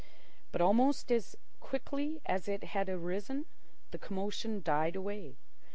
But 0.51 0.61
almost 0.61 1.11
as 1.11 1.35
quickly 1.59 2.21
as 2.25 2.47
it 2.47 2.63
had 2.63 2.89
arisen, 2.89 3.45
the 3.91 3.99
commotion 3.99 4.63
died 4.63 4.95
away. 4.95 5.37